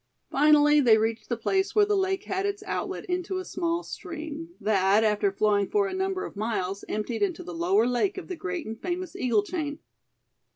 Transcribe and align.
Finally 0.31 0.79
they 0.79 0.97
reached 0.97 1.29
the 1.29 1.37
place 1.37 1.75
where 1.75 1.85
the 1.85 1.95
lake 1.95 2.23
had 2.23 2.43
its 2.43 2.63
outlet 2.63 3.05
into 3.05 3.37
a 3.37 3.45
small 3.45 3.83
stream, 3.83 4.49
that, 4.59 5.03
after 5.03 5.31
flowing 5.31 5.69
for 5.69 5.85
a 5.85 5.93
number 5.93 6.25
of 6.25 6.35
miles, 6.35 6.83
emptied 6.89 7.21
into 7.21 7.43
the 7.43 7.53
Lower 7.53 7.85
Lake 7.85 8.17
of 8.17 8.27
the 8.27 8.35
great 8.35 8.65
and 8.65 8.81
famous 8.81 9.15
Eagle 9.15 9.43
chain. 9.43 9.77